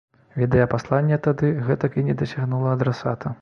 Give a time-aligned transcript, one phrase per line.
[0.43, 3.25] Відэапасланне тады гэтак і не дасягнула адрасата.